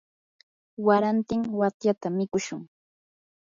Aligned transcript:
warantin 0.85 1.41
watyatam 1.59 2.13
mikushun. 2.19 2.61